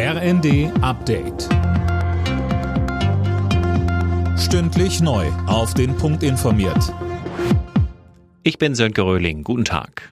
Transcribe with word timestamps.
RND 0.00 0.70
Update. 0.80 1.48
Stündlich 4.38 5.00
neu. 5.00 5.26
Auf 5.48 5.74
den 5.74 5.96
Punkt 5.96 6.22
informiert. 6.22 6.94
Ich 8.44 8.58
bin 8.58 8.76
Sönke 8.76 9.02
Röhling. 9.02 9.42
Guten 9.42 9.64
Tag. 9.64 10.10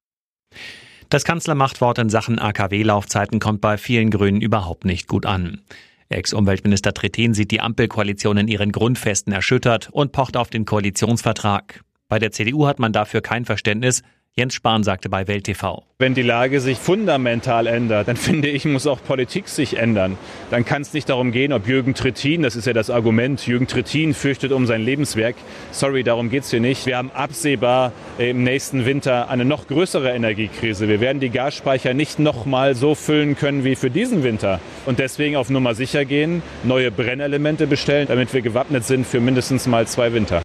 Das 1.08 1.24
Kanzlermachtwort 1.24 2.00
in 2.00 2.08
Sachen 2.08 2.40
AKW-Laufzeiten 2.40 3.38
kommt 3.38 3.60
bei 3.60 3.78
vielen 3.78 4.10
Grünen 4.10 4.40
überhaupt 4.40 4.84
nicht 4.86 5.06
gut 5.06 5.24
an. 5.24 5.60
Ex-Umweltminister 6.08 6.92
Trittin 6.92 7.32
sieht 7.32 7.52
die 7.52 7.60
Ampelkoalition 7.60 8.38
in 8.38 8.48
ihren 8.48 8.72
Grundfesten 8.72 9.32
erschüttert 9.32 9.88
und 9.92 10.10
pocht 10.10 10.36
auf 10.36 10.50
den 10.50 10.64
Koalitionsvertrag. 10.64 11.84
Bei 12.08 12.18
der 12.18 12.32
CDU 12.32 12.66
hat 12.66 12.80
man 12.80 12.92
dafür 12.92 13.20
kein 13.20 13.44
Verständnis, 13.44 14.02
Jens 14.38 14.52
Spahn 14.52 14.84
sagte 14.84 15.08
bei 15.08 15.26
Welt 15.28 15.44
TV. 15.44 15.82
Wenn 15.98 16.12
die 16.12 16.20
Lage 16.20 16.60
sich 16.60 16.76
fundamental 16.76 17.66
ändert, 17.66 18.06
dann 18.06 18.16
finde 18.18 18.48
ich, 18.48 18.66
muss 18.66 18.86
auch 18.86 19.02
Politik 19.02 19.48
sich 19.48 19.78
ändern. 19.78 20.18
Dann 20.50 20.66
kann 20.66 20.82
es 20.82 20.92
nicht 20.92 21.08
darum 21.08 21.32
gehen, 21.32 21.54
ob 21.54 21.66
Jürgen 21.66 21.94
Trittin, 21.94 22.42
das 22.42 22.54
ist 22.54 22.66
ja 22.66 22.74
das 22.74 22.90
Argument, 22.90 23.46
Jürgen 23.46 23.66
Trittin 23.66 24.12
fürchtet 24.12 24.52
um 24.52 24.66
sein 24.66 24.82
Lebenswerk. 24.82 25.36
Sorry, 25.70 26.02
darum 26.02 26.28
geht 26.28 26.42
es 26.42 26.50
hier 26.50 26.60
nicht. 26.60 26.84
Wir 26.84 26.98
haben 26.98 27.10
absehbar 27.12 27.92
im 28.18 28.44
nächsten 28.44 28.84
Winter 28.84 29.30
eine 29.30 29.46
noch 29.46 29.68
größere 29.68 30.12
Energiekrise. 30.12 30.86
Wir 30.86 31.00
werden 31.00 31.18
die 31.18 31.30
Gasspeicher 31.30 31.94
nicht 31.94 32.18
noch 32.18 32.44
mal 32.44 32.74
so 32.74 32.94
füllen 32.94 33.36
können 33.36 33.64
wie 33.64 33.74
für 33.74 33.88
diesen 33.88 34.22
Winter. 34.22 34.60
Und 34.84 34.98
deswegen 34.98 35.36
auf 35.36 35.48
Nummer 35.48 35.74
sicher 35.74 36.04
gehen, 36.04 36.42
neue 36.62 36.90
Brennelemente 36.90 37.66
bestellen, 37.66 38.06
damit 38.06 38.34
wir 38.34 38.42
gewappnet 38.42 38.84
sind 38.84 39.06
für 39.06 39.20
mindestens 39.20 39.66
mal 39.66 39.86
zwei 39.86 40.12
Winter. 40.12 40.42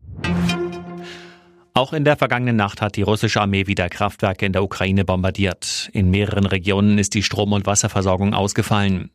Auch 1.74 1.94
in 1.94 2.04
der 2.04 2.18
vergangenen 2.18 2.58
Nacht 2.58 2.82
hat 2.82 2.98
die 2.98 3.02
russische 3.02 3.40
Armee 3.40 3.66
wieder 3.66 3.88
Kraftwerke 3.88 4.46
in 4.46 4.52
der 4.52 4.64
Ukraine 4.64 5.06
bombardiert. 5.06 5.90
In 5.94 6.12
mehreren 6.12 6.46
Regionen 6.46 6.98
ist 6.98 7.14
die 7.14 7.24
Strom- 7.24 7.54
und 7.54 7.66
Wasserversorgung 7.66 8.34
ausgefallen. 8.34 9.10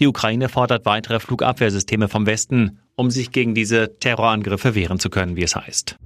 Die 0.00 0.06
Ukraine 0.06 0.48
fordert 0.48 0.86
weitere 0.86 1.20
Flugabwehrsysteme 1.20 2.08
vom 2.08 2.24
Westen, 2.24 2.78
um 2.94 3.10
sich 3.10 3.30
gegen 3.30 3.54
diese 3.54 3.98
Terrorangriffe 3.98 4.74
wehren 4.74 4.98
zu 4.98 5.10
können, 5.10 5.36
wie 5.36 5.42
es 5.42 5.54
heißt. 5.54 5.98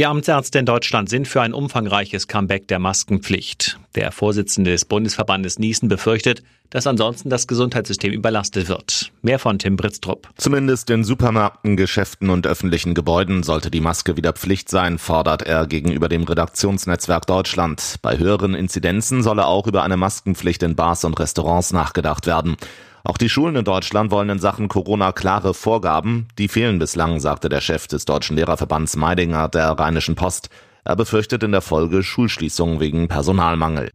Die 0.00 0.06
Amtsärzte 0.06 0.58
in 0.58 0.64
Deutschland 0.64 1.10
sind 1.10 1.28
für 1.28 1.42
ein 1.42 1.52
umfangreiches 1.52 2.26
Comeback 2.26 2.66
der 2.68 2.78
Maskenpflicht. 2.78 3.78
Der 3.94 4.12
Vorsitzende 4.12 4.70
des 4.70 4.86
Bundesverbandes 4.86 5.58
Niesen 5.58 5.90
befürchtet, 5.90 6.42
dass 6.70 6.86
ansonsten 6.86 7.28
das 7.28 7.46
Gesundheitssystem 7.46 8.10
überlastet 8.10 8.70
wird. 8.70 9.12
Mehr 9.20 9.38
von 9.38 9.58
Tim 9.58 9.76
Britztrup. 9.76 10.30
Zumindest 10.38 10.88
in 10.88 11.04
Supermärkten, 11.04 11.76
Geschäften 11.76 12.30
und 12.30 12.46
öffentlichen 12.46 12.94
Gebäuden 12.94 13.42
sollte 13.42 13.70
die 13.70 13.82
Maske 13.82 14.16
wieder 14.16 14.32
Pflicht 14.32 14.70
sein, 14.70 14.96
fordert 14.96 15.42
er 15.42 15.66
gegenüber 15.66 16.08
dem 16.08 16.22
Redaktionsnetzwerk 16.22 17.26
Deutschland. 17.26 17.96
Bei 18.00 18.16
höheren 18.16 18.54
Inzidenzen 18.54 19.22
solle 19.22 19.44
auch 19.44 19.66
über 19.66 19.82
eine 19.82 19.98
Maskenpflicht 19.98 20.62
in 20.62 20.76
Bars 20.76 21.04
und 21.04 21.20
Restaurants 21.20 21.74
nachgedacht 21.74 22.26
werden. 22.26 22.56
Auch 23.02 23.16
die 23.16 23.28
Schulen 23.28 23.56
in 23.56 23.64
Deutschland 23.64 24.10
wollen 24.10 24.28
in 24.28 24.38
Sachen 24.38 24.68
Corona 24.68 25.12
klare 25.12 25.54
Vorgaben. 25.54 26.28
Die 26.38 26.48
fehlen 26.48 26.78
bislang, 26.78 27.18
sagte 27.18 27.48
der 27.48 27.60
Chef 27.60 27.86
des 27.86 28.04
Deutschen 28.04 28.36
Lehrerverbands 28.36 28.96
Meidinger 28.96 29.48
der 29.48 29.70
Rheinischen 29.70 30.16
Post. 30.16 30.50
Er 30.84 30.96
befürchtet 30.96 31.42
in 31.42 31.52
der 31.52 31.60
Folge 31.60 32.02
Schulschließungen 32.02 32.80
wegen 32.80 33.08
Personalmangel. 33.08 33.90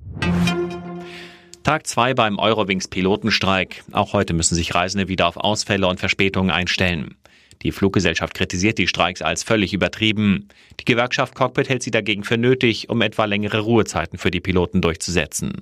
Tag 1.64 1.88
2 1.88 2.14
beim 2.14 2.38
Eurowings 2.38 2.88
Pilotenstreik. 2.88 3.84
Auch 3.92 4.14
heute 4.14 4.34
müssen 4.34 4.56
sich 4.56 4.76
Reisende 4.76 5.08
wieder 5.08 5.28
auf 5.28 5.38
Ausfälle 5.38 5.88
und 5.88 6.00
Verspätungen 6.00 6.52
einstellen. 6.52 7.16
Die 7.64 7.72
Fluggesellschaft 7.72 8.36
kritisiert 8.36 8.78
die 8.78 8.88
Streiks 8.88 9.24
als 9.24 9.44
völlig 9.44 9.74
übertrieben. 9.74 10.50
Die 10.80 10.86
Gewerkschaft 10.86 11.34
Cockpit 11.34 11.70
hält 11.70 11.82
sie 11.82 11.92
dagegen 11.92 12.24
für 12.24 12.38
nötig, 12.38 12.90
um 12.90 13.02
etwa 13.02 13.26
längere 13.26 13.60
Ruhezeiten 13.60 14.20
für 14.20 14.30
die 14.30 14.42
Piloten 14.42 14.82
durchzusetzen. 14.82 15.62